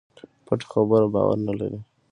پټه 0.45 0.65
خبره 0.71 1.07
باور 1.13 1.37
نه 1.47 1.53
لري. 1.59 1.79